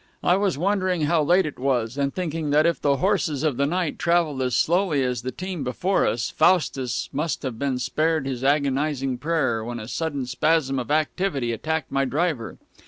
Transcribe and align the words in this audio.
I 0.23 0.35
was 0.35 0.57
wondering 0.57 1.01
how 1.01 1.21
late 1.21 1.45
it 1.45 1.59
was, 1.59 1.95
and 1.95 2.11
thinking 2.11 2.49
that 2.49 2.65
if 2.65 2.81
the 2.81 2.97
horses 2.97 3.43
of 3.43 3.57
the 3.57 3.67
night 3.67 3.99
traveled 3.99 4.41
as 4.41 4.55
slowly 4.55 5.03
as 5.03 5.21
the 5.21 5.29
team 5.31 5.63
before 5.63 6.07
us, 6.07 6.31
Faustus 6.31 7.07
might 7.13 7.37
have 7.43 7.59
been 7.59 7.77
spared 7.77 8.25
his 8.25 8.43
agonizing 8.43 9.19
prayer, 9.19 9.63
when 9.63 9.79
a 9.79 9.87
sudden 9.87 10.25
spasm 10.25 10.79
of 10.79 10.89
activity 10.89 11.51
attacked 11.51 11.91
my 11.91 12.05
driver. 12.05 12.57